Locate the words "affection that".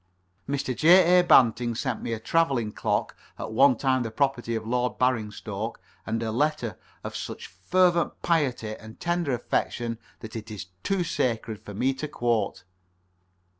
9.31-10.35